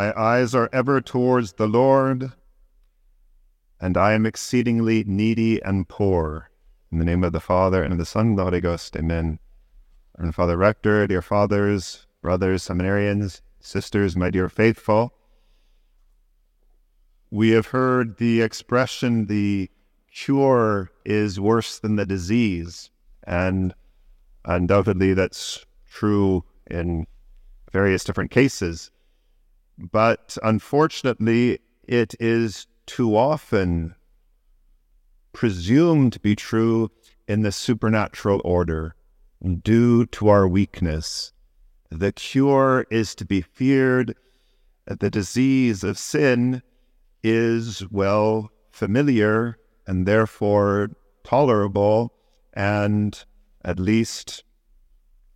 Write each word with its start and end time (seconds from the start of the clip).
My 0.00 0.18
eyes 0.18 0.54
are 0.54 0.70
ever 0.72 1.02
towards 1.02 1.52
the 1.52 1.66
Lord, 1.66 2.32
and 3.78 3.98
I 3.98 4.14
am 4.14 4.24
exceedingly 4.24 5.04
needy 5.04 5.62
and 5.62 5.86
poor. 5.86 6.48
In 6.90 6.98
the 6.98 7.04
name 7.04 7.22
of 7.22 7.32
the 7.32 7.38
Father, 7.38 7.82
and 7.82 7.92
of 7.92 7.98
the 7.98 8.06
Son, 8.06 8.28
and 8.28 8.38
the 8.38 8.44
Holy 8.44 8.62
Ghost, 8.62 8.96
amen. 8.96 9.40
And 10.16 10.34
Father 10.34 10.56
Rector, 10.56 11.06
dear 11.06 11.20
fathers, 11.20 12.06
brothers, 12.22 12.66
seminarians, 12.66 13.42
sisters, 13.60 14.16
my 14.16 14.30
dear 14.30 14.48
faithful, 14.48 15.12
we 17.30 17.50
have 17.50 17.66
heard 17.66 18.16
the 18.16 18.40
expression, 18.40 19.26
the 19.26 19.70
cure 20.10 20.90
is 21.04 21.38
worse 21.38 21.78
than 21.78 21.96
the 21.96 22.06
disease. 22.06 22.88
And 23.24 23.74
undoubtedly, 24.46 25.12
that's 25.12 25.66
true 25.90 26.46
in 26.70 27.06
various 27.70 28.02
different 28.02 28.30
cases. 28.30 28.90
But 29.80 30.36
unfortunately, 30.42 31.60
it 31.84 32.14
is 32.20 32.66
too 32.84 33.16
often 33.16 33.94
presumed 35.32 36.12
to 36.12 36.20
be 36.20 36.36
true 36.36 36.90
in 37.26 37.40
the 37.42 37.52
supernatural 37.52 38.42
order 38.44 38.94
due 39.62 40.04
to 40.06 40.28
our 40.28 40.46
weakness. 40.46 41.32
The 41.90 42.12
cure 42.12 42.86
is 42.90 43.14
to 43.14 43.24
be 43.24 43.40
feared. 43.40 44.14
The 44.86 45.08
disease 45.08 45.82
of 45.82 45.96
sin 45.96 46.62
is, 47.22 47.88
well, 47.90 48.50
familiar 48.70 49.56
and 49.86 50.04
therefore 50.04 50.90
tolerable 51.24 52.12
and 52.52 53.24
at 53.64 53.78
least 53.78 54.44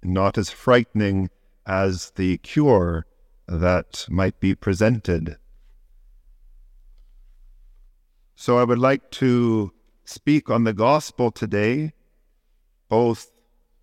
not 0.02 0.36
as 0.36 0.50
frightening 0.50 1.30
as 1.66 2.10
the 2.16 2.36
cure 2.38 3.06
that 3.46 4.06
might 4.08 4.40
be 4.40 4.54
presented. 4.54 5.36
So 8.34 8.58
I 8.58 8.64
would 8.64 8.78
like 8.78 9.10
to 9.12 9.72
speak 10.04 10.50
on 10.50 10.64
the 10.64 10.72
gospel 10.72 11.30
today, 11.30 11.92
both 12.88 13.30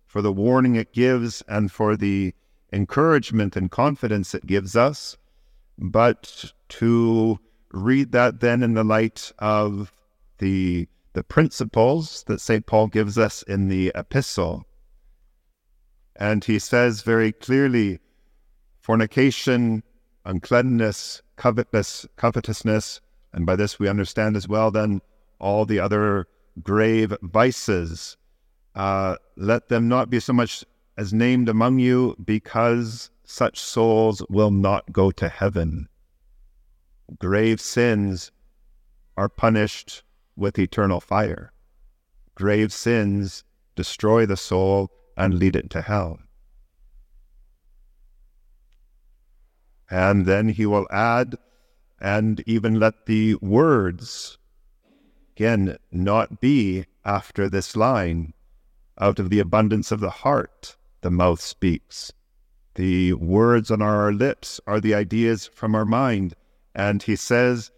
for 0.06 0.22
the 0.22 0.32
warning 0.32 0.76
it 0.76 0.92
gives 0.92 1.42
and 1.48 1.72
for 1.72 1.96
the 1.96 2.34
encouragement 2.72 3.56
and 3.56 3.70
confidence 3.70 4.34
it 4.34 4.46
gives 4.46 4.76
us, 4.76 5.16
but 5.78 6.52
to 6.68 7.38
read 7.72 8.12
that 8.12 8.40
then 8.40 8.62
in 8.62 8.74
the 8.74 8.84
light 8.84 9.32
of 9.38 9.92
the 10.38 10.88
the 11.14 11.22
principles 11.22 12.24
that 12.26 12.40
St. 12.40 12.64
Paul 12.64 12.86
gives 12.86 13.18
us 13.18 13.42
in 13.42 13.68
the 13.68 13.92
epistle. 13.94 14.64
And 16.16 16.42
he 16.44 16.58
says 16.58 17.02
very 17.02 17.32
clearly 17.32 18.00
fornication, 18.82 19.82
uncleanness, 20.24 21.22
covetousness, 21.36 22.06
covetousness, 22.16 23.00
and 23.32 23.46
by 23.46 23.56
this 23.56 23.78
we 23.78 23.88
understand 23.88 24.36
as 24.36 24.46
well 24.46 24.70
then 24.70 25.00
all 25.38 25.64
the 25.64 25.78
other 25.78 26.26
grave 26.62 27.16
vices. 27.22 28.16
Uh, 28.74 29.16
let 29.36 29.68
them 29.68 29.88
not 29.88 30.10
be 30.10 30.20
so 30.20 30.32
much 30.32 30.64
as 30.98 31.12
named 31.12 31.48
among 31.48 31.78
you, 31.78 32.14
because 32.22 33.10
such 33.24 33.58
souls 33.58 34.22
will 34.28 34.50
not 34.50 34.92
go 34.92 35.10
to 35.10 35.28
heaven 35.28 35.88
grave 37.18 37.60
sins 37.60 38.30
are 39.16 39.28
punished 39.28 40.02
with 40.36 40.58
eternal 40.58 41.00
fire. 41.00 41.52
Grave 42.34 42.72
sins 42.72 43.44
destroy 43.76 44.26
the 44.26 44.36
soul 44.36 44.90
and 45.16 45.34
lead 45.34 45.56
it 45.56 45.70
to 45.70 45.82
hell. 45.82 46.18
And 49.92 50.24
then 50.24 50.48
he 50.48 50.64
will 50.64 50.86
add, 50.90 51.36
and 52.00 52.42
even 52.46 52.80
let 52.80 53.04
the 53.04 53.34
words, 53.42 54.38
again, 55.36 55.76
not 55.90 56.40
be 56.40 56.86
after 57.04 57.46
this 57.46 57.76
line 57.76 58.32
out 58.98 59.18
of 59.18 59.28
the 59.28 59.38
abundance 59.38 59.92
of 59.92 60.00
the 60.00 60.08
heart, 60.08 60.78
the 61.02 61.10
mouth 61.10 61.42
speaks. 61.42 62.10
The 62.76 63.12
words 63.12 63.70
on 63.70 63.82
our 63.82 64.14
lips 64.14 64.62
are 64.66 64.80
the 64.80 64.94
ideas 64.94 65.46
from 65.52 65.74
our 65.74 65.84
mind. 65.84 66.36
And 66.74 67.02
he 67.02 67.14
says, 67.14 67.70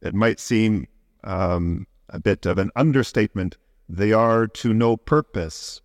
it 0.00 0.14
might 0.14 0.40
seem 0.40 0.88
um, 1.24 1.86
a 2.08 2.18
bit 2.18 2.46
of 2.46 2.56
an 2.56 2.70
understatement, 2.74 3.58
they 3.86 4.14
are 4.14 4.46
to 4.46 4.72
no 4.72 4.96
purpose. 4.96 5.82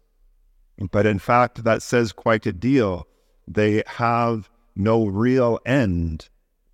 But 0.90 1.06
in 1.06 1.20
fact, 1.20 1.66
that 1.66 1.84
says 1.84 2.14
quite 2.14 2.46
a 2.46 2.54
deal. 2.54 3.08
They 3.46 3.84
have 3.88 4.50
no 4.76 5.06
real 5.06 5.60
end. 5.66 6.30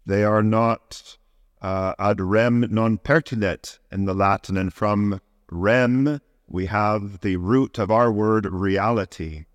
They 0.05 0.23
are 0.23 0.43
not 0.43 1.17
uh, 1.61 1.93
ad 1.99 2.19
rem 2.19 2.65
non 2.69 2.97
pertinet 2.97 3.79
in 3.91 4.05
the 4.05 4.13
Latin. 4.13 4.57
And 4.57 4.73
from 4.73 5.21
rem, 5.51 6.19
we 6.47 6.65
have 6.65 7.21
the 7.21 7.37
root 7.37 7.77
of 7.77 7.91
our 7.91 8.11
word 8.11 8.45
reality. 8.45 9.45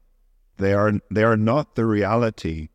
They 0.58 0.72
are, 0.72 0.92
they 1.10 1.24
are 1.24 1.36
not 1.36 1.74
the 1.74 1.84
reality. 1.84 2.68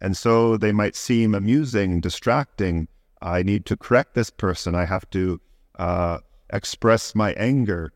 And 0.00 0.16
so 0.16 0.56
they 0.56 0.72
might 0.72 0.96
seem 0.96 1.34
amusing, 1.34 2.00
distracting. 2.00 2.88
I 3.20 3.42
need 3.42 3.66
to 3.66 3.76
correct 3.76 4.14
this 4.14 4.30
person. 4.30 4.74
I 4.74 4.84
have 4.84 5.08
to 5.10 5.40
uh, 5.78 6.18
express 6.52 7.14
my 7.14 7.32
anger. 7.34 7.92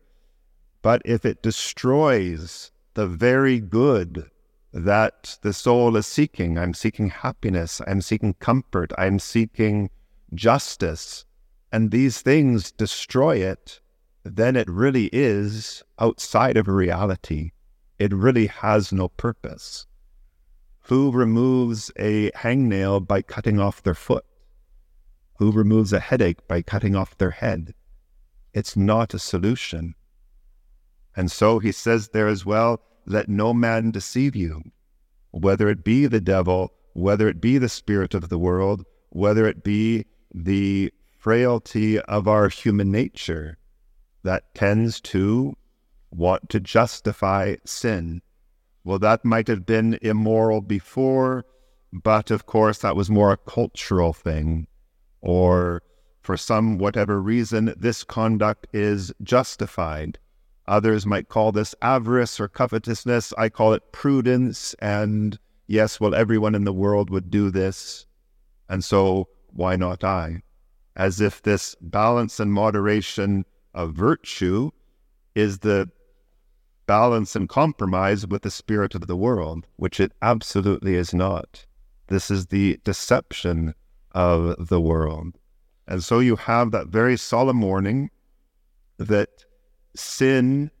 But 0.81 1.01
if 1.05 1.25
it 1.25 1.43
destroys 1.43 2.71
the 2.93 3.07
very 3.07 3.59
good 3.59 4.29
that 4.73 5.37
the 5.41 5.53
soul 5.53 5.95
is 5.95 6.05
seeking, 6.05 6.57
I'm 6.57 6.73
seeking 6.73 7.09
happiness, 7.09 7.81
I'm 7.87 8.01
seeking 8.01 8.33
comfort, 8.35 8.91
I'm 8.97 9.19
seeking 9.19 9.89
justice, 10.33 11.25
and 11.71 11.91
these 11.91 12.21
things 12.21 12.71
destroy 12.71 13.37
it, 13.37 13.79
then 14.23 14.55
it 14.55 14.69
really 14.69 15.09
is 15.13 15.83
outside 15.99 16.57
of 16.57 16.67
reality. 16.67 17.51
It 17.97 18.13
really 18.13 18.47
has 18.47 18.91
no 18.91 19.07
purpose. 19.07 19.85
Who 20.81 21.11
removes 21.11 21.91
a 21.97 22.31
hangnail 22.31 23.05
by 23.07 23.21
cutting 23.21 23.59
off 23.59 23.83
their 23.83 23.95
foot? 23.95 24.25
Who 25.37 25.51
removes 25.51 25.93
a 25.93 25.99
headache 25.99 26.47
by 26.47 26.61
cutting 26.61 26.95
off 26.95 27.17
their 27.17 27.31
head? 27.31 27.73
It's 28.53 28.75
not 28.75 29.13
a 29.13 29.19
solution. 29.19 29.95
And 31.15 31.31
so 31.31 31.59
he 31.59 31.71
says 31.71 32.09
there 32.09 32.27
as 32.27 32.45
well, 32.45 32.81
let 33.07 33.27
no 33.27 33.53
man 33.53 33.89
deceive 33.89 34.35
you, 34.35 34.61
whether 35.31 35.67
it 35.69 35.83
be 35.83 36.05
the 36.05 36.21
devil, 36.21 36.71
whether 36.93 37.27
it 37.27 37.41
be 37.41 37.57
the 37.57 37.69
spirit 37.69 38.13
of 38.13 38.29
the 38.29 38.37
world, 38.37 38.85
whether 39.09 39.47
it 39.47 39.63
be 39.63 40.05
the 40.31 40.93
frailty 41.17 41.99
of 42.01 42.27
our 42.27 42.49
human 42.49 42.91
nature 42.91 43.57
that 44.21 44.53
tends 44.53 45.01
to 45.01 45.55
want 46.11 46.49
to 46.49 46.59
justify 46.59 47.55
sin 47.65 48.21
well, 48.87 48.99
that 48.99 49.25
might 49.25 49.49
have 49.49 49.65
been 49.65 49.99
immoral 50.01 50.61
before, 50.61 51.43
but 51.91 52.31
of 52.31 52.45
course, 52.45 52.77
that 52.77 52.95
was 52.95 53.09
more 53.09 53.33
a 53.33 53.37
cultural 53.37 54.13
thing. 54.13 54.65
Or 55.19 55.83
for 56.21 56.37
some 56.37 56.77
whatever 56.77 57.21
reason, 57.21 57.73
this 57.77 58.05
conduct 58.05 58.65
is 58.71 59.11
justified. 59.21 60.19
Others 60.67 61.05
might 61.05 61.29
call 61.29 61.51
this 61.51 61.73
avarice 61.81 62.39
or 62.39 62.47
covetousness. 62.47 63.33
I 63.37 63.49
call 63.49 63.73
it 63.73 63.91
prudence. 63.91 64.73
And 64.79 65.39
yes, 65.67 65.99
well, 65.99 66.13
everyone 66.13 66.55
in 66.55 66.65
the 66.65 66.73
world 66.73 67.09
would 67.09 67.31
do 67.31 67.49
this. 67.49 68.05
And 68.69 68.83
so 68.83 69.29
why 69.53 69.75
not 69.75 70.03
I? 70.03 70.41
As 70.95 71.21
if 71.21 71.41
this 71.41 71.75
balance 71.79 72.39
and 72.39 72.51
moderation 72.51 73.45
of 73.73 73.93
virtue 73.93 74.71
is 75.35 75.59
the 75.59 75.89
balance 76.87 77.35
and 77.35 77.47
compromise 77.47 78.25
with 78.25 78.41
the 78.41 78.51
spirit 78.51 78.95
of 78.95 79.07
the 79.07 79.15
world, 79.15 79.67
which 79.75 79.99
it 79.99 80.13
absolutely 80.21 80.95
is 80.95 81.13
not. 81.13 81.65
This 82.07 82.31
is 82.31 82.47
the 82.47 82.79
deception 82.83 83.75
of 84.13 84.67
the 84.69 84.81
world. 84.81 85.37
And 85.87 86.03
so 86.03 86.19
you 86.19 86.35
have 86.35 86.71
that 86.71 86.87
very 86.87 87.17
solemn 87.17 87.61
warning 87.61 88.09
that 88.97 89.45
sin 89.97 90.71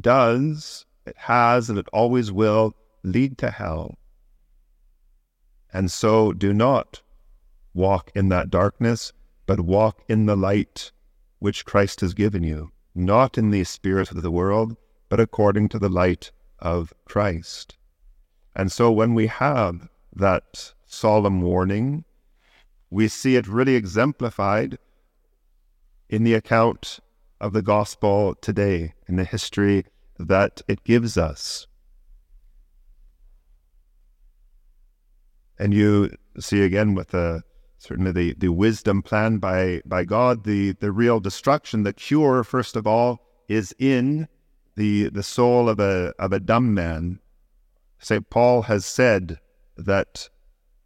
does, 0.00 0.86
it 1.06 1.16
has, 1.16 1.68
and 1.68 1.78
it 1.78 1.88
always 1.92 2.32
will 2.32 2.74
lead 3.02 3.38
to 3.38 3.50
hell. 3.50 3.98
And 5.72 5.90
so 5.90 6.32
do 6.32 6.52
not 6.52 7.02
walk 7.74 8.10
in 8.14 8.28
that 8.28 8.50
darkness, 8.50 9.12
but 9.46 9.60
walk 9.60 10.02
in 10.08 10.26
the 10.26 10.36
light 10.36 10.92
which 11.40 11.64
Christ 11.64 12.00
has 12.00 12.14
given 12.14 12.42
you, 12.42 12.70
not 12.94 13.36
in 13.36 13.50
the 13.50 13.64
spirit 13.64 14.10
of 14.10 14.22
the 14.22 14.30
world, 14.30 14.76
but 15.08 15.20
according 15.20 15.68
to 15.70 15.78
the 15.78 15.88
light 15.88 16.30
of 16.60 16.94
Christ. 17.04 17.76
And 18.56 18.70
so 18.70 18.90
when 18.90 19.14
we 19.14 19.26
have 19.26 19.88
that 20.14 20.72
solemn 20.86 21.42
warning, 21.42 22.04
we 22.90 23.08
see 23.08 23.36
it 23.36 23.48
really 23.48 23.74
exemplified 23.74 24.78
in 26.08 26.22
the 26.22 26.34
account 26.34 27.00
of 27.44 27.52
the 27.52 27.60
gospel 27.60 28.34
today, 28.40 28.94
and 29.06 29.18
the 29.18 29.24
history 29.24 29.84
that 30.18 30.62
it 30.66 30.82
gives 30.82 31.18
us. 31.18 31.66
And 35.58 35.74
you 35.74 36.16
see 36.40 36.62
again 36.62 36.94
with 36.94 37.08
the 37.08 37.42
certainly 37.76 38.12
the, 38.12 38.32
the 38.38 38.48
wisdom 38.48 39.02
planned 39.02 39.42
by, 39.42 39.82
by 39.84 40.04
God, 40.04 40.44
the, 40.44 40.72
the 40.72 40.90
real 40.90 41.20
destruction, 41.20 41.82
the 41.82 41.92
cure, 41.92 42.44
first 42.44 42.76
of 42.76 42.86
all, 42.86 43.20
is 43.46 43.74
in 43.78 44.26
the, 44.74 45.10
the 45.10 45.22
soul 45.22 45.68
of 45.68 45.78
a, 45.78 46.14
of 46.18 46.32
a 46.32 46.40
dumb 46.40 46.72
man. 46.72 47.20
St. 47.98 48.30
Paul 48.30 48.62
has 48.62 48.86
said 48.86 49.38
that 49.76 50.30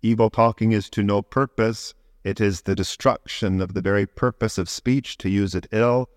evil 0.02 0.28
talking 0.28 0.72
is 0.72 0.90
to 0.90 1.04
no 1.04 1.22
purpose. 1.22 1.94
It 2.24 2.40
is 2.40 2.62
the 2.62 2.74
destruction 2.74 3.60
of 3.60 3.74
the 3.74 3.80
very 3.80 4.06
purpose 4.06 4.58
of 4.58 4.68
speech 4.68 5.18
to 5.18 5.30
use 5.30 5.54
it 5.54 5.68
ill. 5.70 6.08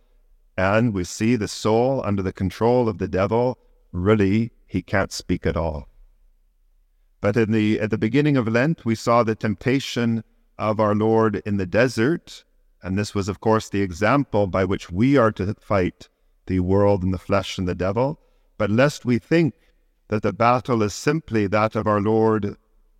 And 0.57 0.94
we 0.94 1.03
see 1.03 1.36
the 1.36 1.48
soul 1.48 2.01
under 2.06 2.21
the 2.21 2.33
control 2.33 2.89
of 2.89 2.98
the 2.98 3.07
devil. 3.07 3.57
Really, 3.92 4.51
he 4.68 4.81
can't 4.81 5.12
speak 5.12 5.45
at 5.45 5.57
all. 5.57 5.88
But 7.21 7.38
in 7.38 7.51
the 7.51 7.80
at 7.80 7.92
the 7.92 7.98
beginning 7.98 8.36
of 8.36 8.48
Lent, 8.48 8.83
we 8.83 8.95
saw 8.95 9.24
the 9.24 9.36
temptation 9.36 10.24
of 10.57 10.80
our 10.80 10.95
Lord 10.95 11.42
in 11.45 11.57
the 11.57 11.65
desert, 11.65 12.44
and 12.81 12.98
this 12.98 13.13
was, 13.13 13.30
of 13.30 13.39
course, 13.39 13.69
the 13.69 13.81
example 13.81 14.48
by 14.48 14.65
which 14.65 14.92
we 14.92 15.18
are 15.18 15.31
to 15.33 15.53
fight 15.56 16.09
the 16.48 16.59
world 16.59 17.03
and 17.03 17.13
the 17.13 17.19
flesh 17.19 17.57
and 17.57 17.68
the 17.68 17.75
devil. 17.75 18.19
But 18.57 18.71
lest 18.71 19.06
we 19.06 19.19
think 19.19 19.53
that 20.07 20.24
the 20.24 20.33
battle 20.33 20.83
is 20.83 20.94
simply 20.94 21.48
that 21.48 21.75
of 21.75 21.88
our 21.88 22.01
Lord 22.01 22.57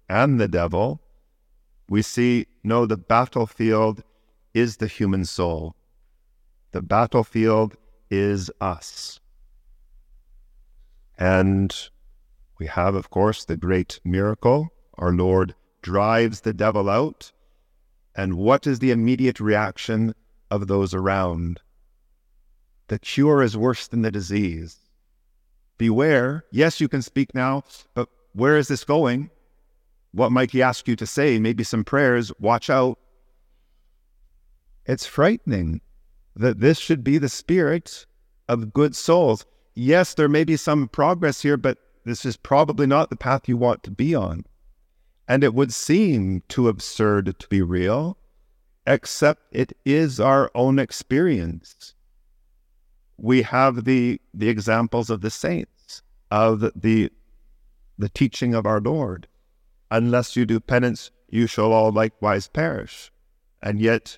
and 0.08 0.40
the 0.40 0.48
devil, 0.48 1.02
we 1.90 2.02
see 2.02 2.48
no, 2.64 2.86
the 2.86 2.98
battlefield 2.98 4.04
is 4.54 4.78
the 4.78 4.88
human 4.88 5.26
soul. 5.26 5.76
The 6.72 6.82
battlefield 6.82 7.76
is 8.10 8.50
us. 8.62 9.20
And 11.18 11.76
we 12.60 12.68
have, 12.68 12.96
of 12.96 13.10
course, 13.10 13.46
the 13.46 13.58
great 13.58 14.00
miracle. 14.06 14.70
Our 14.98 15.12
Lord 15.12 15.54
drives 15.82 16.42
the 16.42 16.54
devil 16.54 16.90
out. 16.90 17.32
And 18.16 18.36
what 18.36 18.68
is 18.68 18.80
the 18.80 18.92
immediate 18.92 19.40
reaction 19.40 20.16
of 20.50 20.68
those 20.68 20.94
around? 20.94 21.60
The 22.88 23.00
cure 23.00 23.42
is 23.42 23.58
worse 23.58 23.88
than 23.88 24.02
the 24.02 24.12
disease. 24.12 24.78
Beware. 25.78 26.46
Yes, 26.52 26.80
you 26.80 26.88
can 26.88 27.02
speak 27.02 27.34
now, 27.34 27.64
but 27.94 28.10
where 28.34 28.58
is 28.58 28.68
this 28.68 28.84
going? 28.84 29.30
What 30.12 30.32
might 30.32 30.52
he 30.52 30.62
ask 30.62 30.88
you 30.88 30.96
to 30.98 31.08
say? 31.08 31.40
Maybe 31.40 31.64
some 31.64 31.84
prayers. 31.84 32.32
Watch 32.40 32.70
out. 32.70 33.00
It's 34.86 35.06
frightening 35.06 35.82
that 36.36 36.60
this 36.60 36.78
should 36.78 37.04
be 37.04 37.18
the 37.18 37.30
spirit 37.30 38.06
of 38.48 38.74
good 38.74 38.96
souls. 38.96 39.46
Yes, 39.74 40.14
there 40.14 40.30
may 40.30 40.44
be 40.44 40.58
some 40.58 40.88
progress 40.88 41.42
here, 41.42 41.58
but 41.58 41.78
this 42.06 42.26
is 42.26 42.38
probably 42.38 42.88
not 42.88 43.10
the 43.10 43.16
path 43.16 43.48
you 43.48 43.58
want 43.58 43.84
to 43.84 43.92
be 43.92 44.16
on. 44.16 44.46
And 45.28 45.44
it 45.44 45.54
would 45.54 45.74
seem 45.74 46.44
too 46.48 46.68
absurd 46.68 47.40
to 47.40 47.48
be 47.48 47.62
real, 47.62 48.18
except 48.86 49.44
it 49.52 49.74
is 49.86 50.20
our 50.20 50.52
own 50.56 50.80
experience. 50.80 51.94
We 53.18 53.44
have 53.44 53.86
the, 53.86 54.20
the 54.34 54.50
examples 54.50 55.10
of 55.10 55.22
the 55.22 55.30
saints, 55.30 56.02
of 56.32 56.60
the, 56.76 57.12
the 57.98 58.10
teaching 58.10 58.56
of 58.56 58.66
our 58.66 58.82
Lord. 58.82 59.28
Unless 59.92 60.36
you 60.36 60.46
do 60.46 60.60
penance, 60.60 61.12
you 61.30 61.48
shall 61.48 61.72
all 61.72 61.92
likewise 61.92 62.48
perish. 62.48 63.12
And 63.62 63.80
yet, 63.80 64.18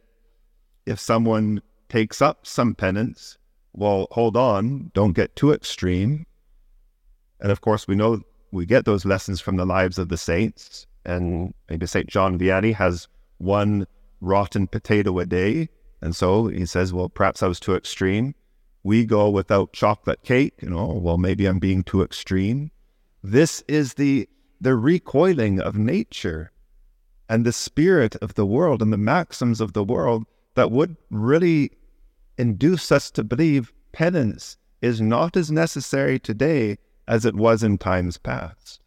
if 0.86 1.00
someone 1.00 1.62
takes 1.90 2.22
up 2.22 2.46
some 2.46 2.76
penance, 2.76 3.38
well, 3.74 4.08
hold 4.12 4.38
on, 4.38 4.92
don't 4.94 5.14
get 5.14 5.36
too 5.36 5.52
extreme. 5.52 6.26
And 7.40 7.52
of 7.52 7.62
course, 7.62 7.88
we 7.88 7.96
know 7.96 8.22
we 8.52 8.66
get 8.66 8.86
those 8.86 9.06
lessons 9.06 9.42
from 9.42 9.58
the 9.58 9.66
lives 9.66 9.98
of 9.98 10.10
the 10.10 10.18
saints. 10.18 10.86
And 11.06 11.54
maybe 11.70 11.86
St. 11.86 12.08
John 12.08 12.38
Vianney 12.40 12.74
has 12.74 13.08
one 13.40 13.88
rotten 14.22 14.68
potato 14.68 15.20
a 15.20 15.26
day. 15.26 15.70
And 16.02 16.16
so 16.16 16.48
he 16.48 16.66
says, 16.66 16.94
well, 16.94 17.10
perhaps 17.10 17.44
I 17.44 17.48
was 17.48 17.60
too 17.60 17.76
extreme. 17.76 18.36
We 18.84 19.06
go 19.06 19.30
without 19.30 19.74
chocolate 19.74 20.24
cake, 20.24 20.54
you 20.62 20.70
know, 20.70 20.86
well, 20.86 21.18
maybe 21.18 21.46
I'm 21.46 21.60
being 21.60 21.84
too 21.84 22.02
extreme. 22.02 22.72
This 23.24 23.64
is 23.68 23.96
the, 23.96 24.30
the 24.60 24.76
recoiling 24.76 25.60
of 25.60 25.78
nature 25.78 26.52
and 27.30 27.46
the 27.46 27.54
spirit 27.54 28.16
of 28.18 28.36
the 28.36 28.46
world 28.46 28.82
and 28.82 28.92
the 28.92 28.98
maxims 28.98 29.62
of 29.62 29.74
the 29.74 29.84
world 29.84 30.26
that 30.56 30.72
would 30.72 30.98
really 31.10 31.72
induce 32.38 32.92
us 32.92 33.12
to 33.12 33.24
believe 33.24 33.74
penance 33.92 34.58
is 34.82 35.00
not 35.00 35.38
as 35.38 35.52
necessary 35.52 36.20
today 36.20 36.78
as 37.08 37.26
it 37.26 37.36
was 37.36 37.64
in 37.64 37.78
times 37.78 38.18
past. 38.18 38.82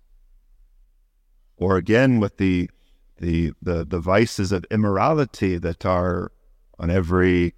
Or 1.56 1.76
again, 1.76 2.20
with 2.20 2.36
the 2.36 2.70
the 3.18 3.52
the, 3.62 3.84
the 3.84 3.98
vices 3.98 4.52
of 4.52 4.66
immorality 4.70 5.56
that 5.58 5.86
are 5.86 6.32
on 6.78 6.90
every 6.90 7.54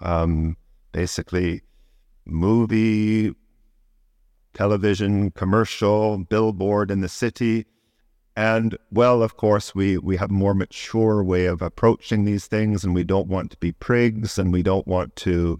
um, 0.00 0.56
basically 0.92 1.62
movie, 2.24 3.34
television, 4.54 5.30
commercial, 5.30 6.18
billboard 6.18 6.90
in 6.90 7.00
the 7.00 7.08
city. 7.08 7.66
And 8.38 8.78
well, 8.92 9.24
of 9.24 9.36
course, 9.36 9.74
we, 9.74 9.98
we 9.98 10.16
have 10.16 10.30
more 10.30 10.54
mature 10.54 11.24
way 11.24 11.46
of 11.46 11.60
approaching 11.60 12.24
these 12.24 12.46
things, 12.46 12.84
and 12.84 12.94
we 12.94 13.02
don't 13.02 13.26
want 13.26 13.50
to 13.50 13.56
be 13.56 13.72
prigs, 13.72 14.38
and 14.38 14.52
we 14.52 14.62
don't 14.62 14.86
want 14.86 15.16
to 15.16 15.58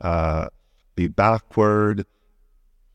uh, 0.00 0.48
be 0.94 1.08
backward. 1.08 2.04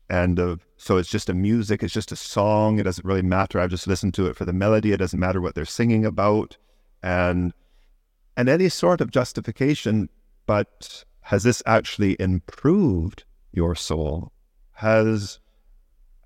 And 0.08 0.38
uh, 0.38 0.56
so 0.76 0.98
it's 0.98 1.10
just 1.10 1.28
a 1.28 1.34
music, 1.34 1.82
it's 1.82 1.92
just 1.92 2.12
a 2.12 2.16
song. 2.16 2.78
It 2.78 2.84
doesn't 2.84 3.04
really 3.04 3.22
matter. 3.22 3.58
I've 3.58 3.70
just 3.70 3.88
listened 3.88 4.14
to 4.14 4.26
it 4.28 4.36
for 4.36 4.44
the 4.44 4.52
melody. 4.52 4.92
It 4.92 4.98
doesn't 4.98 5.18
matter 5.18 5.40
what 5.40 5.56
they're 5.56 5.64
singing 5.64 6.06
about. 6.06 6.56
And 7.02 7.52
and 8.36 8.48
any 8.48 8.68
sort 8.68 9.00
of 9.00 9.10
justification, 9.10 10.10
but 10.46 11.04
has 11.22 11.42
this 11.42 11.60
actually 11.66 12.16
improved 12.20 13.24
your 13.50 13.74
soul? 13.74 14.30
Has 14.74 15.40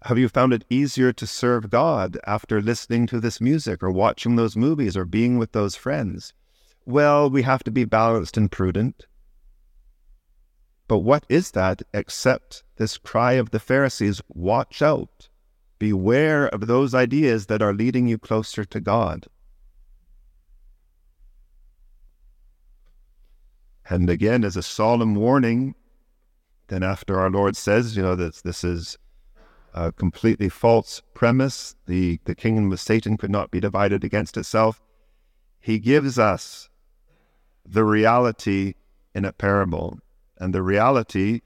have 0.03 0.19
you 0.19 0.29
found 0.29 0.53
it 0.53 0.65
easier 0.71 1.13
to 1.13 1.27
serve 1.27 1.71
God 1.71 2.19
after 2.27 2.61
listening 2.61 3.07
to 3.09 3.21
this 3.21 3.41
music 3.41 3.83
or 3.83 3.91
watching 3.91 4.37
those 4.37 4.57
movies 4.57 4.97
or 4.97 5.05
being 5.05 5.39
with 5.39 5.53
those 5.53 5.75
friends? 5.75 6.33
Well, 6.87 7.29
we 7.29 7.43
have 7.43 7.65
to 7.65 7.71
be 7.71 7.85
balanced 7.85 8.37
and 8.37 8.51
prudent. 8.51 9.07
But 10.87 10.99
what 10.99 11.27
is 11.29 11.51
that 11.51 11.83
except 11.93 12.63
this 12.77 12.97
cry 12.97 13.33
of 13.33 13.51
the 13.51 13.59
Pharisees 13.59 14.23
watch 14.29 14.81
out, 14.81 15.29
beware 15.79 16.47
of 16.47 16.67
those 16.67 16.95
ideas 16.95 17.47
that 17.47 17.61
are 17.61 17.75
leading 17.75 18.09
you 18.09 18.19
closer 18.19 18.65
to 18.65 18.81
God? 18.81 19.27
And 23.91 24.09
again, 24.09 24.45
as 24.45 24.57
a 24.57 24.63
solemn 24.63 25.15
warning, 25.15 25.75
then 26.69 26.83
after 26.83 27.19
our 27.19 27.31
Lord 27.31 27.57
says, 27.57 27.97
you 27.97 28.03
know, 28.03 28.15
that 28.15 28.37
this 28.45 28.63
is 28.63 28.97
a 29.79 29.93
completely 29.93 30.49
false 30.49 31.03
premise, 31.15 31.77
the, 31.87 32.19
the 32.25 32.35
kingdom 32.35 32.73
of 32.73 32.81
Satan 32.81 33.17
could 33.17 33.31
not 33.31 33.53
be 33.53 33.61
divided 33.61 34.03
against 34.03 34.37
itself, 34.37 34.83
he 35.61 35.79
gives 35.79 36.19
us 36.19 36.69
the 37.65 37.85
reality 37.85 38.75
in 39.15 39.25
a 39.25 39.33
parable. 39.33 40.01
And 40.39 40.53
the 40.53 40.63
reality 40.63 41.43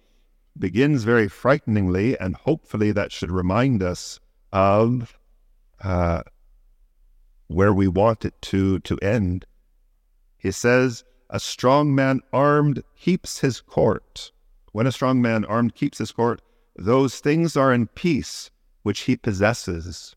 begins 0.58 1.04
very 1.04 1.28
frighteningly, 1.28 2.18
and 2.18 2.34
hopefully 2.34 2.90
that 2.92 3.12
should 3.12 3.30
remind 3.30 3.82
us 3.82 4.18
of 4.50 5.18
uh, 5.82 6.22
where 7.48 7.74
we 7.74 7.86
want 7.86 8.24
it 8.24 8.40
to, 8.42 8.78
to 8.80 8.96
end. 8.98 9.44
He 10.38 10.52
says, 10.52 11.04
A 11.28 11.38
strong 11.38 11.94
man 11.94 12.20
armed 12.32 12.82
keeps 12.96 13.40
his 13.40 13.60
court. 13.60 14.32
When 14.72 14.86
a 14.86 14.92
strong 14.92 15.20
man 15.20 15.44
armed 15.44 15.74
keeps 15.74 15.98
his 15.98 16.12
court, 16.12 16.40
those 16.76 17.20
things 17.20 17.56
are 17.56 17.72
in 17.72 17.86
peace 17.88 18.50
which 18.82 19.00
he 19.00 19.16
possesses. 19.16 20.16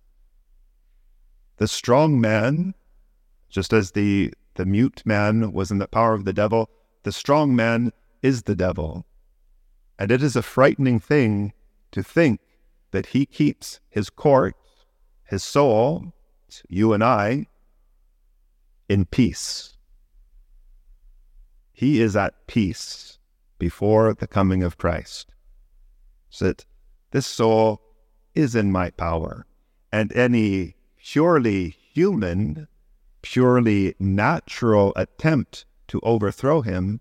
The 1.58 1.68
strong 1.68 2.20
man, 2.20 2.74
just 3.50 3.74
as 3.74 3.92
the, 3.92 4.34
the 4.56 4.66
mute 4.66 5.02
man 5.06 5.52
was 5.52 5.72
in 5.72 5.78
the 5.78 5.88
power 5.88 6.14
of 6.14 6.26
the 6.26 6.34
devil, 6.34 6.70
the 7.04 7.12
strong 7.12 7.56
man 7.56 7.92
is 8.22 8.44
the 8.44 8.56
devil. 8.56 9.06
And 10.00 10.12
it 10.12 10.24
is 10.24 10.36
a 10.36 10.42
frightening 10.42 11.00
thing 11.00 11.54
to 11.92 12.04
think 12.04 12.42
that 12.92 13.08
he 13.08 13.26
keeps 13.26 13.80
his 13.90 14.10
court, 14.10 14.56
his 15.24 15.44
soul, 15.44 16.14
you 16.68 16.94
and 16.94 17.04
I, 17.04 17.48
in 18.90 19.06
peace. 19.06 19.78
He 21.72 22.02
is 22.02 22.16
at 22.16 22.48
peace 22.48 23.20
before 23.58 24.14
the 24.14 24.28
coming 24.28 24.64
of 24.64 24.78
Christ. 24.78 25.35
That 26.40 26.66
this 27.12 27.26
soul 27.26 27.82
is 28.34 28.56
in 28.56 28.72
my 28.72 28.90
power, 28.90 29.46
and 29.92 30.12
any 30.14 30.76
purely 30.98 31.70
human, 31.70 32.68
purely 33.22 33.96
natural 34.00 34.92
attempt 34.96 35.66
to 35.88 36.00
overthrow 36.02 36.62
him 36.62 37.00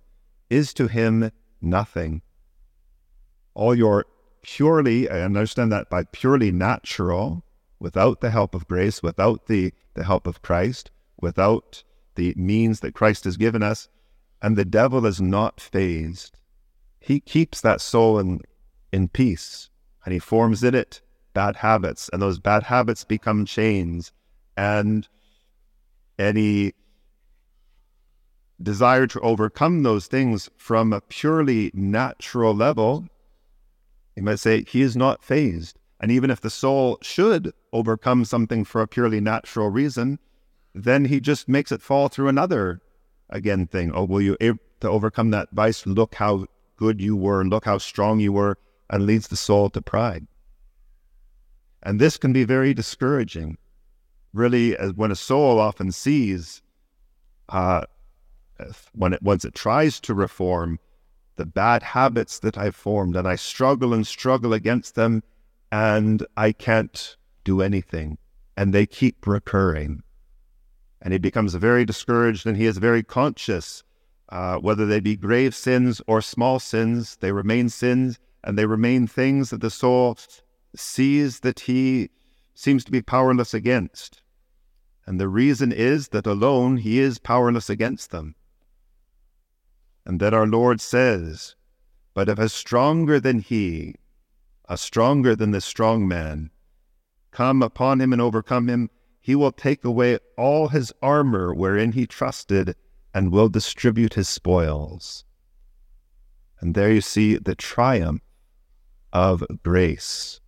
is 0.50 0.72
to 0.74 0.86
him 0.86 1.32
nothing. 1.60 2.22
All 3.54 3.74
your 3.74 4.06
purely, 4.42 5.08
I 5.10 5.22
understand 5.22 5.72
that 5.72 5.90
by 5.90 6.04
purely 6.04 6.52
natural, 6.52 7.44
without 7.80 8.20
the 8.20 8.30
help 8.30 8.54
of 8.54 8.68
grace, 8.68 9.02
without 9.02 9.46
the, 9.46 9.72
the 9.94 10.04
help 10.04 10.26
of 10.26 10.42
Christ, 10.42 10.90
without 11.20 11.82
the 12.14 12.34
means 12.36 12.80
that 12.80 12.94
Christ 12.94 13.24
has 13.24 13.36
given 13.36 13.62
us, 13.62 13.88
and 14.40 14.56
the 14.56 14.64
devil 14.64 15.06
is 15.06 15.20
not 15.20 15.60
fazed. 15.60 16.38
He 17.00 17.20
keeps 17.20 17.60
that 17.60 17.80
soul 17.80 18.18
in, 18.18 18.40
in 18.94 19.08
peace, 19.08 19.70
and 20.04 20.12
he 20.12 20.20
forms 20.20 20.62
in 20.62 20.72
it 20.72 21.02
bad 21.32 21.56
habits, 21.56 22.08
and 22.12 22.22
those 22.22 22.38
bad 22.38 22.62
habits 22.62 23.02
become 23.02 23.44
chains, 23.44 24.12
and 24.56 25.08
any 26.16 26.72
desire 28.62 29.04
to 29.08 29.18
overcome 29.20 29.82
those 29.82 30.06
things 30.06 30.48
from 30.56 30.92
a 30.92 31.00
purely 31.00 31.72
natural 31.74 32.54
level, 32.54 33.04
you 34.14 34.22
might 34.22 34.38
say 34.38 34.62
he 34.62 34.80
is 34.80 34.96
not 34.96 35.24
fazed. 35.24 35.76
And 36.00 36.12
even 36.12 36.30
if 36.30 36.40
the 36.40 36.50
soul 36.50 36.98
should 37.02 37.52
overcome 37.72 38.24
something 38.24 38.64
for 38.64 38.80
a 38.80 38.86
purely 38.86 39.20
natural 39.20 39.70
reason, 39.70 40.20
then 40.72 41.06
he 41.06 41.18
just 41.18 41.48
makes 41.48 41.72
it 41.72 41.82
fall 41.82 42.08
through 42.08 42.28
another 42.28 42.80
again 43.28 43.66
thing. 43.66 43.90
Oh, 43.92 44.04
will 44.04 44.20
you 44.20 44.36
to 44.38 44.88
overcome 44.88 45.30
that 45.30 45.48
vice? 45.52 45.84
Look 45.84 46.14
how 46.14 46.46
good 46.76 47.00
you 47.00 47.16
were, 47.16 47.40
and 47.40 47.50
look 47.50 47.64
how 47.64 47.78
strong 47.78 48.20
you 48.20 48.32
were, 48.32 48.56
and 48.90 49.06
leads 49.06 49.28
the 49.28 49.36
soul 49.36 49.70
to 49.70 49.82
pride. 49.82 50.26
And 51.82 52.00
this 52.00 52.16
can 52.16 52.32
be 52.32 52.44
very 52.44 52.74
discouraging. 52.74 53.58
Really, 54.32 54.76
as 54.76 54.92
when 54.94 55.10
a 55.10 55.16
soul 55.16 55.60
often 55.60 55.92
sees, 55.92 56.62
uh, 57.48 57.82
when 58.94 59.12
it 59.12 59.22
once 59.22 59.44
it 59.44 59.54
tries 59.54 60.00
to 60.00 60.14
reform, 60.14 60.78
the 61.36 61.46
bad 61.46 61.82
habits 61.82 62.38
that 62.40 62.56
I've 62.56 62.76
formed, 62.76 63.16
and 63.16 63.28
I 63.28 63.36
struggle 63.36 63.92
and 63.92 64.06
struggle 64.06 64.52
against 64.52 64.94
them, 64.94 65.22
and 65.70 66.24
I 66.36 66.52
can't 66.52 67.16
do 67.44 67.60
anything, 67.60 68.18
and 68.56 68.72
they 68.72 68.86
keep 68.86 69.26
recurring. 69.26 70.02
And 71.02 71.12
he 71.12 71.18
becomes 71.18 71.54
very 71.54 71.84
discouraged, 71.84 72.46
and 72.46 72.56
he 72.56 72.66
is 72.66 72.78
very 72.78 73.02
conscious, 73.02 73.82
uh, 74.30 74.56
whether 74.58 74.86
they 74.86 75.00
be 75.00 75.16
grave 75.16 75.54
sins 75.54 76.00
or 76.06 76.22
small 76.22 76.58
sins, 76.58 77.16
they 77.16 77.32
remain 77.32 77.68
sins, 77.68 78.18
and 78.44 78.56
they 78.56 78.66
remain 78.66 79.06
things 79.06 79.50
that 79.50 79.60
the 79.60 79.70
soul 79.70 80.16
sees 80.76 81.40
that 81.40 81.60
he 81.60 82.10
seems 82.54 82.84
to 82.84 82.92
be 82.92 83.02
powerless 83.02 83.52
against. 83.54 84.22
And 85.06 85.18
the 85.18 85.28
reason 85.28 85.72
is 85.72 86.08
that 86.08 86.26
alone 86.26 86.76
he 86.76 87.00
is 87.00 87.18
powerless 87.18 87.68
against 87.68 88.10
them 88.10 88.36
and 90.06 90.20
that 90.20 90.34
our 90.34 90.46
Lord 90.46 90.80
says, 90.80 91.56
But 92.12 92.28
if 92.28 92.38
a 92.38 92.48
stronger 92.48 93.18
than 93.18 93.40
he, 93.40 93.94
a 94.68 94.76
stronger 94.76 95.34
than 95.34 95.50
the 95.50 95.60
strong 95.60 96.06
man, 96.06 96.50
come 97.30 97.62
upon 97.62 98.00
him 98.00 98.12
and 98.12 98.20
overcome 98.20 98.68
him, 98.68 98.90
he 99.20 99.34
will 99.34 99.52
take 99.52 99.84
away 99.84 100.18
all 100.36 100.68
his 100.68 100.92
armor 101.00 101.54
wherein 101.54 101.92
he 101.92 102.06
trusted 102.06 102.76
and 103.14 103.32
will 103.32 103.48
distribute 103.48 104.14
his 104.14 104.28
spoils. 104.28 105.24
And 106.60 106.74
there 106.74 106.92
you 106.92 107.00
see 107.00 107.36
the 107.36 107.54
triumph 107.54 108.20
of 109.14 109.42
grace. 109.62 110.40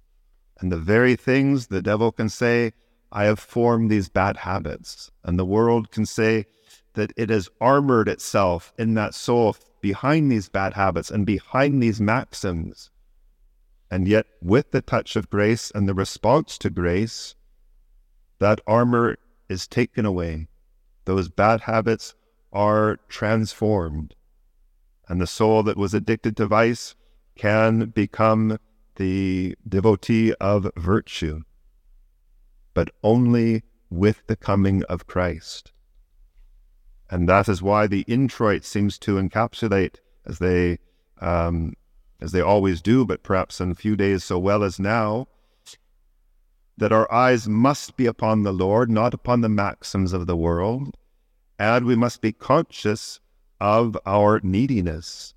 And 0.61 0.71
the 0.71 0.77
very 0.77 1.17
things 1.17 1.69
the 1.69 1.81
devil 1.81 2.13
can 2.13 2.29
say, 2.29 2.73
I 3.11 3.25
have 3.25 3.39
formed 3.39 3.91
these 3.91 4.11
bad 4.11 4.39
habits. 4.39 5.11
And 5.25 5.39
the 5.39 5.47
world 5.47 5.91
can 5.91 6.05
say, 6.05 6.47
that 6.97 7.13
it 7.17 7.31
has 7.31 7.49
armored 7.61 8.09
itself 8.09 8.73
in 8.77 8.95
that 8.95 9.15
soul 9.15 9.57
behind 9.81 10.33
these 10.33 10.49
bad 10.49 10.75
habits 10.75 11.11
and 11.11 11.25
behind 11.25 11.81
these 11.81 12.01
maxims. 12.01 12.91
And 13.91 14.09
yet, 14.09 14.27
with 14.43 14.73
the 14.73 14.83
touch 14.83 15.15
of 15.15 15.31
grace 15.31 15.71
and 15.73 15.89
the 15.89 15.95
response 15.95 16.59
to 16.59 16.71
grace, 16.71 17.37
that 18.41 18.61
armor 18.67 19.17
is 19.49 19.69
taken 19.69 20.05
away. 20.05 20.49
Those 21.05 21.29
bad 21.29 21.61
habits 21.63 22.15
are 22.53 22.99
transformed. 23.09 24.17
And 25.09 25.21
the 25.21 25.27
soul 25.27 25.63
that 25.65 25.77
was 25.77 25.95
addicted 25.95 26.37
to 26.39 26.47
vice 26.47 26.96
can 27.37 27.87
become 27.91 28.59
the 28.97 29.55
devotee 29.69 30.33
of 30.35 30.71
virtue, 30.77 31.43
but 32.75 32.91
only 33.03 33.63
with 33.91 34.27
the 34.27 34.37
coming 34.37 34.83
of 34.85 35.07
Christ. 35.07 35.73
And 37.09 37.29
that 37.29 37.49
is 37.49 37.63
why 37.63 37.87
the 37.87 38.05
introit 38.09 38.65
seems 38.65 38.99
to 39.01 39.17
encapsulate, 39.17 39.97
as 40.27 40.39
they 40.39 40.79
um, 41.21 41.75
as 42.21 42.33
they 42.33 42.41
always 42.41 42.81
do, 42.83 43.05
but 43.05 43.23
perhaps 43.23 43.61
in 43.61 43.71
a 43.71 43.75
few 43.75 43.95
days 43.97 44.25
so 44.25 44.39
well 44.39 44.65
as 44.65 44.81
now, 44.81 45.29
that 46.77 46.93
our 46.93 47.11
eyes 47.13 47.49
must 47.49 47.97
be 47.97 48.07
upon 48.07 48.43
the 48.43 48.53
Lord, 48.53 48.91
not 48.91 49.15
upon 49.15 49.41
the 49.41 49.49
maxims 49.49 50.13
of 50.13 50.27
the 50.27 50.37
world, 50.37 50.97
and 51.59 51.85
we 51.87 51.97
must 51.97 52.21
be 52.21 52.33
conscious 52.33 53.21
of 53.61 53.97
our 54.05 54.41
neediness. 54.43 55.35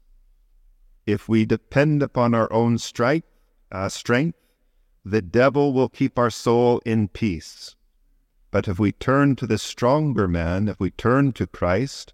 If 1.09 1.27
we 1.27 1.43
depend 1.43 2.03
upon 2.03 2.35
our 2.35 2.53
own 2.53 2.77
strength, 2.77 3.27
uh, 3.71 3.89
strength, 3.89 4.37
the 5.03 5.23
devil 5.23 5.73
will 5.73 5.89
keep 5.89 6.19
our 6.19 6.29
soul 6.29 6.83
in 6.85 7.07
peace. 7.07 7.75
But 8.51 8.67
if 8.67 8.77
we 8.77 8.91
turn 8.91 9.35
to 9.37 9.47
the 9.47 9.57
stronger 9.57 10.27
man, 10.27 10.67
if 10.67 10.79
we 10.79 10.91
turn 10.91 11.31
to 11.33 11.47
Christ, 11.47 12.13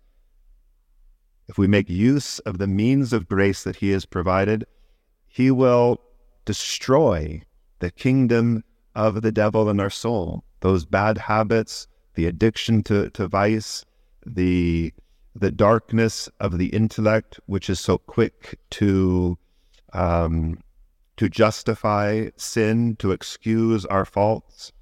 if 1.50 1.58
we 1.58 1.68
make 1.68 1.90
use 1.90 2.40
of 2.40 2.58
the 2.58 2.68
means 2.68 3.12
of 3.12 3.28
grace 3.28 3.64
that 3.66 3.76
he 3.78 3.90
has 3.90 4.06
provided, 4.06 4.66
he 5.28 5.52
will 5.52 6.00
destroy 6.46 7.42
the 7.80 7.92
kingdom 7.92 8.64
of 8.96 9.22
the 9.22 9.32
devil 9.34 9.70
in 9.70 9.82
our 9.82 9.90
soul. 9.90 10.46
Those 10.62 10.86
bad 10.86 11.18
habits, 11.18 11.86
the 12.14 12.28
addiction 12.28 12.82
to, 12.84 13.10
to 13.10 13.28
vice, 13.28 13.84
the 14.26 14.94
the 15.36 15.52
darkness 15.52 16.30
of 16.40 16.58
the 16.58 16.68
intellect, 16.68 17.40
which 17.46 17.70
is 17.70 17.80
so 17.80 17.98
quick 17.98 18.58
to 18.72 19.38
um, 19.94 20.60
to 21.18 21.30
justify 21.30 22.30
sin, 22.36 22.96
to 22.98 23.12
excuse 23.12 23.86
our 23.86 24.06
faults, 24.06 24.74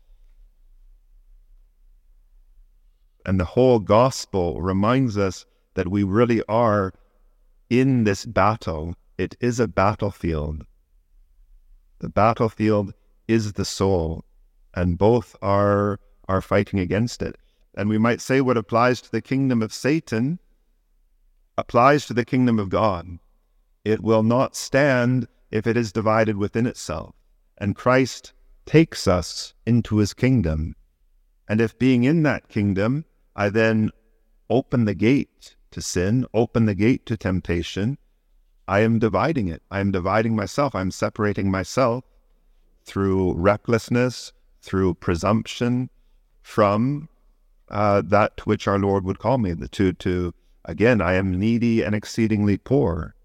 And 3.26 3.40
the 3.40 3.46
whole 3.46 3.80
gospel 3.80 4.62
reminds 4.62 5.18
us 5.18 5.46
that 5.76 5.88
we 5.88 6.04
really 6.04 6.42
are 6.50 6.94
in 7.70 8.04
this 8.04 8.26
battle. 8.26 8.96
It 9.18 9.36
is 9.40 9.60
a 9.60 9.68
battlefield. 9.68 10.66
The 12.00 12.10
battlefield 12.10 12.94
is 13.28 13.54
the 13.54 13.66
soul, 13.66 14.26
and 14.74 14.98
both 14.98 15.36
are 15.42 16.00
are 16.28 16.42
fighting 16.42 16.80
against 16.80 17.22
it. 17.22 17.38
And 17.76 17.90
we 17.90 17.98
might 17.98 18.22
say 18.22 18.42
what 18.42 18.58
applies 18.58 19.02
to 19.02 19.12
the 19.12 19.22
kingdom 19.22 19.62
of 19.62 19.74
Satan 19.74 20.40
applies 21.58 22.06
to 22.06 22.14
the 22.14 22.26
kingdom 22.26 22.60
of 22.60 22.70
God. 22.70 23.20
It 23.84 24.02
will 24.02 24.24
not 24.24 24.56
stand 24.56 25.28
if 25.52 25.68
it 25.68 25.78
is 25.78 25.92
divided 25.92 26.38
within 26.38 26.66
itself. 26.66 27.16
And 27.58 27.76
Christ 27.76 28.34
takes 28.66 29.08
us 29.08 29.54
into 29.66 29.98
his 29.98 30.14
kingdom. 30.14 30.76
And 31.48 31.62
if 31.62 31.78
being 31.78 32.04
in 32.04 32.24
that 32.24 32.48
kingdom, 32.48 33.06
I 33.36 33.50
then 33.50 33.92
open 34.50 34.86
the 34.86 34.96
gate 34.96 35.56
to 35.72 35.82
sin, 35.82 36.26
open 36.34 36.66
the 36.66 36.76
gate 36.76 37.06
to 37.08 37.18
temptation. 37.18 37.98
I 38.68 38.80
am 38.80 39.00
dividing 39.00 39.48
it. 39.48 39.62
I 39.70 39.80
am 39.80 39.92
dividing 39.92 40.36
myself. 40.36 40.74
I'm 40.74 40.92
separating 40.92 41.52
myself 41.52 42.06
through 42.86 43.34
recklessness, 43.34 44.32
through 44.62 44.96
presumption 44.96 45.90
from 46.42 47.10
uh, 47.70 48.02
that 48.06 48.46
which 48.46 48.68
our 48.68 48.80
Lord 48.80 49.04
would 49.04 49.20
call 49.20 49.38
me. 49.38 49.54
The 49.54 49.68
to 49.70 49.94
to 49.94 50.34
again, 50.66 51.02
I 51.02 51.14
am 51.14 51.40
needy 51.40 51.82
and 51.82 51.94
exceedingly 51.94 52.58
poor. 52.58 53.16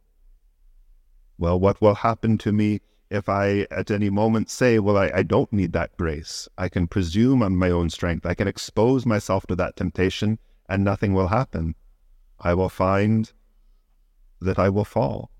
Well, 1.39 1.59
what 1.59 1.81
will 1.81 1.95
happen 1.95 2.39
to 2.39 2.53
me 2.53 2.81
if 3.11 3.29
I 3.29 3.67
at 3.71 3.91
any 3.91 4.11
moment 4.11 4.51
say, 4.51 4.79
well, 4.79 4.99
I, 4.99 5.11
I 5.15 5.23
don't 5.23 5.53
need 5.53 5.73
that 5.73 5.97
grace, 5.97 6.49
I 6.59 6.69
can 6.69 6.87
presume 6.87 7.43
on 7.43 7.57
my 7.57 7.71
own 7.71 7.91
strength, 7.91 8.27
I 8.27 8.35
can 8.35 8.49
expose 8.49 9.07
myself 9.07 9.47
to 9.47 9.57
that 9.57 9.77
temptation, 9.77 10.39
and 10.69 10.85
nothing 10.85 11.15
will 11.15 11.29
happen. 11.29 11.75
I 12.41 12.55
will 12.55 12.69
find 12.69 13.33
that 14.41 14.59
I 14.59 14.69
will 14.69 14.85
fall. 14.85 15.31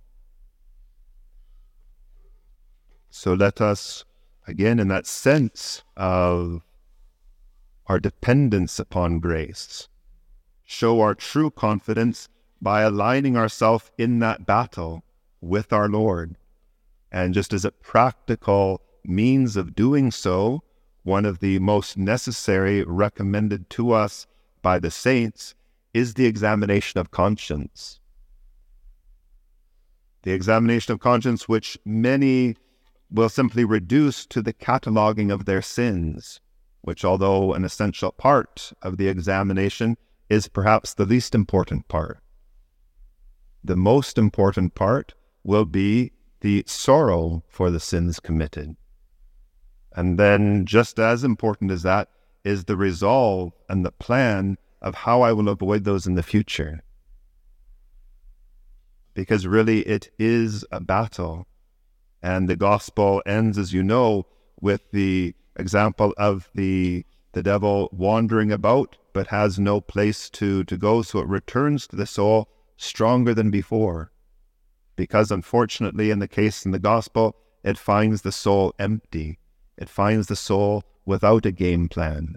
So 3.11 3.35
let 3.35 3.61
us, 3.61 4.05
again, 4.47 4.79
in 4.79 4.89
that 4.89 5.07
sense 5.07 5.83
of 5.97 6.63
our 7.87 8.01
dependence 8.01 8.79
upon 8.79 9.19
grace, 9.19 9.89
show 10.71 11.01
our 11.01 11.15
true 11.15 11.51
confidence 11.51 12.29
by 12.61 12.83
aligning 12.83 13.37
ourselves 13.37 13.91
in 13.97 14.19
that 14.19 14.45
battle 14.45 15.03
with 15.41 15.73
our 15.73 15.89
Lord 15.89 16.37
and 17.11 17.35
just 17.35 17.53
as 17.53 17.65
a 17.65 17.73
practical 17.73 18.83
means 19.05 19.57
of 19.57 19.75
doing 19.75 20.11
so, 20.11 20.63
one 21.03 21.25
of 21.25 21.39
the 21.39 21.59
most 21.59 21.97
necessary 21.97 22.85
recommended 22.85 23.71
to 23.71 23.93
us 23.93 24.27
by 24.61 24.79
the 24.79 24.91
saints 24.91 25.55
is 25.95 26.15
the 26.15 26.27
examination 26.27 27.01
of 27.01 27.11
conscience. 27.11 28.01
The 30.23 30.33
examination 30.33 30.93
of 30.93 31.01
conscience, 31.01 31.49
which 31.49 31.79
many 31.85 32.57
will 33.11 33.31
simply 33.31 33.65
reduce 33.65 34.27
to 34.27 34.43
the 34.43 34.53
cataloging 34.53 35.33
of 35.33 35.47
their 35.47 35.63
sins, 35.63 36.41
which, 36.83 37.05
although 37.05 37.55
an 37.55 37.65
essential 37.65 38.13
part 38.13 38.73
of 38.83 38.99
the 38.99 39.09
examination, 39.09 39.97
is 40.29 40.49
perhaps 40.49 40.95
the 40.95 41.05
least 41.05 41.35
important 41.35 41.89
part. 41.89 42.19
The 43.65 43.77
most 43.77 44.19
important 44.19 44.75
part 44.75 45.15
will 45.43 45.65
be 45.65 46.13
the 46.41 46.65
sorrow 46.67 47.43
for 47.49 47.71
the 47.71 47.81
sins 47.81 48.21
committed. 48.21 48.77
And 49.95 50.19
then, 50.19 50.65
just 50.65 50.99
as 50.99 51.25
important 51.25 51.71
as 51.71 51.83
that, 51.83 52.09
is 52.45 52.65
the 52.65 52.77
resolve 52.77 53.53
and 53.69 53.85
the 53.85 53.91
plan 53.91 54.59
of 54.81 54.95
how 54.95 55.23
I 55.23 55.33
will 55.33 55.49
avoid 55.49 55.85
those 55.85 56.07
in 56.07 56.15
the 56.15 56.23
future. 56.23 56.83
Because 59.15 59.47
really, 59.47 59.81
it 59.81 60.11
is 60.19 60.65
a 60.71 60.81
battle. 60.81 61.47
And 62.23 62.49
the 62.49 62.57
gospel 62.57 63.23
ends, 63.27 63.59
as 63.59 63.73
you 63.73 63.83
know, 63.83 64.27
with 64.61 64.83
the 64.93 65.35
example 65.57 66.15
of 66.17 66.49
the 66.55 67.05
the 67.33 67.43
devil 67.43 67.89
wandering 67.93 68.51
about 68.51 68.97
but 69.19 69.27
has 69.27 69.59
no 69.59 69.81
place 69.81 70.31
to, 70.31 70.63
to 70.63 70.77
go, 70.77 71.03
so 71.03 71.19
it 71.19 71.27
returns 71.27 71.89
to 71.89 71.97
the 71.97 72.07
soul 72.07 72.49
stronger 72.77 73.35
than 73.35 73.51
before. 73.51 74.13
Because 74.95 75.33
unfortunately, 75.33 76.13
in 76.13 76.21
the 76.21 76.29
case 76.29 76.65
in 76.65 76.71
the 76.71 76.79
gospel, 76.79 77.35
it 77.65 77.77
finds 77.77 78.23
the 78.23 78.31
soul 78.31 78.73
empty. 78.79 79.41
It 79.77 79.89
finds 79.89 80.29
the 80.29 80.37
soul 80.37 80.85
without 81.05 81.45
a 81.45 81.51
game 81.51 81.89
plan. 81.89 82.37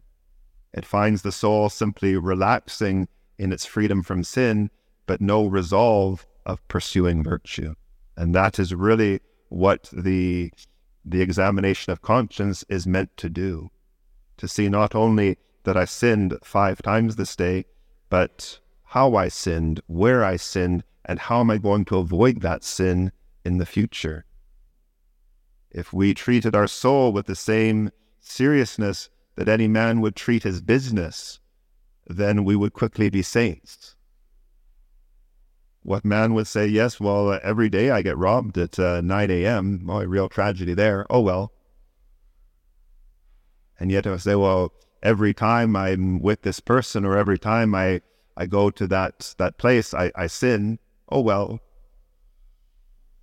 It 0.73 0.83
finds 0.83 1.21
the 1.21 1.31
soul 1.31 1.69
simply 1.69 2.17
relaxing 2.17 3.07
in 3.37 3.53
its 3.53 3.67
freedom 3.67 4.01
from 4.01 4.23
sin, 4.23 4.71
but 5.05 5.21
no 5.21 5.45
resolve 5.45 6.25
of 6.47 6.67
pursuing 6.67 7.23
virtue. 7.23 7.75
And 8.17 8.33
that 8.33 8.57
is 8.57 8.73
really 8.73 9.19
what 9.49 9.87
the, 9.93 10.51
the 11.05 11.21
examination 11.21 11.93
of 11.93 12.01
conscience 12.01 12.65
is 12.69 12.87
meant 12.87 13.15
to 13.17 13.29
do 13.29 13.69
to 14.37 14.47
see 14.47 14.67
not 14.67 14.95
only 14.95 15.37
that 15.63 15.77
I 15.77 15.85
sinned 15.85 16.37
five 16.43 16.81
times 16.81 17.15
this 17.15 17.35
day, 17.35 17.65
but 18.09 18.59
how 18.83 19.15
I 19.15 19.27
sinned, 19.27 19.81
where 19.87 20.23
I 20.23 20.35
sinned, 20.35 20.83
and 21.05 21.19
how 21.19 21.39
am 21.39 21.49
I 21.49 21.57
going 21.57 21.85
to 21.85 21.97
avoid 21.97 22.41
that 22.41 22.63
sin 22.63 23.11
in 23.43 23.57
the 23.57 23.65
future. 23.65 24.25
If 25.71 25.93
we 25.93 26.13
treated 26.13 26.55
our 26.55 26.67
soul 26.67 27.11
with 27.11 27.25
the 27.25 27.35
same 27.35 27.91
seriousness 28.19 29.09
that 29.35 29.47
any 29.47 29.67
man 29.67 30.01
would 30.01 30.15
treat 30.15 30.43
his 30.43 30.61
business, 30.61 31.39
then 32.07 32.43
we 32.43 32.55
would 32.55 32.73
quickly 32.73 33.09
be 33.09 33.21
saints. 33.21 33.95
What 35.83 36.05
man 36.05 36.33
would 36.35 36.47
say, 36.47 36.67
yes, 36.67 36.99
well, 36.99 37.31
uh, 37.31 37.39
every 37.41 37.69
day 37.69 37.89
I 37.89 38.01
get 38.01 38.17
robbed 38.17 38.57
at 38.57 38.77
uh, 38.77 39.01
9 39.01 39.31
a.m. 39.31 39.87
Oh, 39.89 40.03
real 40.03 40.29
tragedy 40.29 40.73
there. 40.75 41.07
Oh, 41.09 41.21
well. 41.21 41.53
And 43.79 43.91
yet 43.91 44.05
I 44.05 44.17
say, 44.17 44.35
well, 44.35 44.73
every 45.03 45.33
time 45.33 45.75
I'm 45.75 46.21
with 46.21 46.43
this 46.43 46.59
person 46.59 47.05
or 47.05 47.17
every 47.17 47.39
time 47.39 47.73
I, 47.73 48.01
I 48.37 48.45
go 48.45 48.69
to 48.69 48.87
that, 48.87 49.33
that 49.37 49.57
place, 49.57 49.93
I, 49.93 50.11
I 50.15 50.27
sin. 50.27 50.79
Oh, 51.09 51.21
well. 51.21 51.59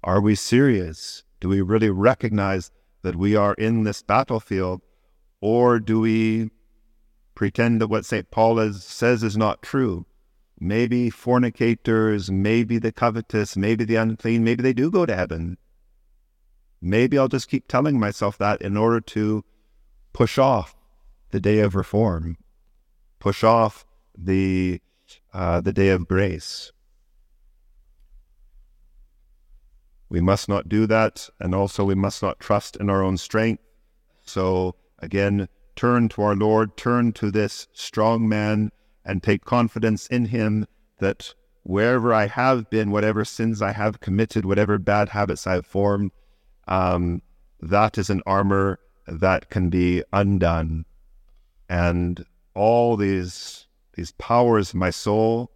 Are 0.02 0.20
we 0.20 0.34
serious? 0.34 1.24
Do 1.40 1.48
we 1.48 1.60
really 1.60 1.90
recognize 1.90 2.70
that 3.02 3.16
we 3.16 3.36
are 3.36 3.54
in 3.54 3.84
this 3.84 4.02
battlefield 4.02 4.82
or 5.40 5.78
do 5.78 6.00
we 6.00 6.50
pretend 7.34 7.80
that 7.80 7.88
what 7.88 8.04
St. 8.04 8.30
Paul 8.30 8.58
is, 8.58 8.82
says 8.82 9.22
is 9.22 9.36
not 9.36 9.62
true? 9.62 10.06
Maybe 10.60 11.08
fornicators, 11.08 12.30
maybe 12.30 12.78
the 12.78 12.90
covetous, 12.90 13.56
maybe 13.56 13.84
the 13.84 13.94
unclean, 13.94 14.42
maybe 14.42 14.62
they 14.62 14.72
do 14.72 14.90
go 14.90 15.06
to 15.06 15.14
heaven. 15.14 15.56
Maybe 16.80 17.16
I'll 17.16 17.28
just 17.28 17.48
keep 17.48 17.68
telling 17.68 17.98
myself 17.98 18.38
that 18.38 18.60
in 18.60 18.76
order 18.76 19.00
to 19.00 19.44
push 20.12 20.38
off 20.38 20.74
the 21.30 21.40
day 21.40 21.60
of 21.60 21.74
reform, 21.74 22.36
push 23.18 23.44
off 23.44 23.84
the 24.16 24.80
uh, 25.32 25.60
the 25.60 25.72
day 25.72 25.88
of 25.88 26.08
grace. 26.08 26.72
We 30.10 30.20
must 30.20 30.48
not 30.48 30.68
do 30.68 30.86
that, 30.86 31.28
and 31.38 31.54
also 31.54 31.84
we 31.84 31.94
must 31.94 32.22
not 32.22 32.40
trust 32.40 32.76
in 32.76 32.88
our 32.88 33.02
own 33.02 33.18
strength. 33.18 33.62
So 34.24 34.74
Again, 34.98 35.48
turn 35.76 36.08
to 36.10 36.22
our 36.22 36.34
Lord, 36.34 36.76
turn 36.76 37.12
to 37.14 37.30
this 37.30 37.68
strong 37.72 38.28
man, 38.28 38.70
and 39.04 39.22
take 39.22 39.44
confidence 39.44 40.06
in 40.08 40.26
him 40.26 40.66
that 40.98 41.34
wherever 41.62 42.12
I 42.12 42.26
have 42.26 42.68
been, 42.68 42.90
whatever 42.90 43.24
sins 43.24 43.62
I 43.62 43.72
have 43.72 44.00
committed, 44.00 44.44
whatever 44.44 44.78
bad 44.78 45.10
habits 45.10 45.46
I 45.46 45.54
have 45.54 45.66
formed, 45.66 46.10
um, 46.66 47.22
that 47.60 47.96
is 47.96 48.10
an 48.10 48.22
armor 48.26 48.80
that 49.06 49.50
can 49.50 49.70
be 49.70 50.02
undone. 50.12 50.84
And 51.68 52.24
all 52.54 52.96
these 52.96 53.66
these 53.94 54.12
powers 54.12 54.70
of 54.70 54.76
my 54.76 54.90
soul, 54.90 55.50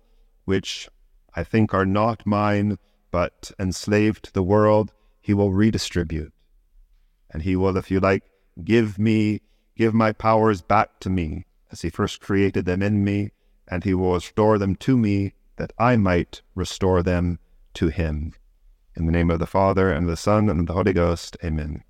which 0.45 0.89
I 1.35 1.45
think 1.45 1.73
are 1.73 1.87
not 1.87 2.27
mine, 2.27 2.79
but 3.11 3.53
enslaved 3.59 4.25
to 4.25 4.33
the 4.33 4.43
world, 4.43 4.93
he 5.21 5.33
will 5.33 5.53
redistribute. 5.53 6.33
And 7.31 7.43
he 7.43 7.55
will, 7.55 7.77
if 7.77 7.91
you 7.91 8.01
like, 8.01 8.25
Give 8.63 8.99
me, 8.99 9.41
give 9.77 9.95
my 9.95 10.13
powers 10.13 10.61
back 10.61 11.01
to 11.01 11.11
me, 11.11 11.47
as 11.71 11.83
he 11.83 11.89
first 11.89 12.21
created 12.21 12.65
them 12.65 12.83
in 12.83 13.03
me, 13.03 13.31
and 13.69 13.83
he 13.85 13.95
will 13.95 14.15
restore 14.15 14.59
them 14.59 14.77
to 14.77 14.99
me, 14.99 15.35
that 15.57 15.73
I 15.79 15.97
might 15.97 16.43
restore 16.55 17.03
them 17.03 17.39
to 17.75 17.89
him. 17.89 18.35
In 18.95 19.07
the 19.07 19.13
name 19.13 19.31
of 19.31 19.39
the 19.39 19.47
Father, 19.47 19.91
and 19.91 20.05
of 20.05 20.11
the 20.11 20.17
Son, 20.17 20.51
and 20.51 20.61
of 20.61 20.67
the 20.67 20.75
Holy 20.75 20.93
Ghost, 20.93 21.37
amen. 21.43 21.83